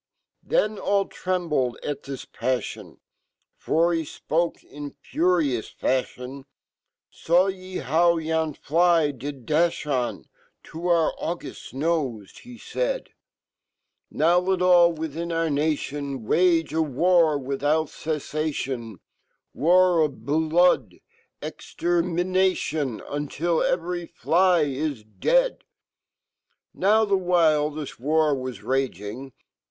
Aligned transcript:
Then 0.41 0.79
all 0.79 1.05
trembled 1.05 1.77
at 1.83 2.07
his 2.07 2.25
pafffon, 2.25 2.97
For 3.55 3.93
he 3.93 4.01
fpoke 4.01 4.63
in 4.63 4.95
furious 4.99 5.69
fafhion., 5.71 6.45
5a 7.13 7.55
wyeho 7.55 8.15
wyon 8.15 8.55
flydiddaHi 8.55 9.91
on 9.91 10.25
TO 10.63 10.87
our 10.87 11.13
auguft 11.21 11.75
nofe?" 11.75 12.35
he 12.41 12.57
faid 12.57 13.11
Now 14.09 14.39
let 14.39 14.63
all 14.63 14.91
wifhin 14.91 15.29
cur 15.29 15.49
nation 15.49 16.25
"Wage 16.25 16.71
awarwifh 16.71 17.61
out 17.61 17.89
ceffationj 17.89 18.95
"Warof 19.55 20.25
b 20.25 20.31
lood, 20.31 20.99
ex 21.43 21.75
ter 21.75 22.01
mi 22.01 22.23
nation*, 22.23 23.01
"^ 23.01 23.05
Until 23.07 23.61
every 23.61 24.07
fly 24.07 24.61
is 24.61 25.03
dead.'!.'!" 25.03 25.63
fhewhile 26.75 27.75
this 27.75 27.99
war.waf 27.99 28.63
raging. 28.63 29.33